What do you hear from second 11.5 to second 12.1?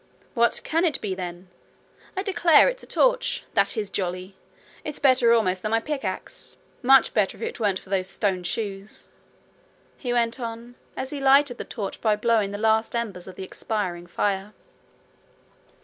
the torch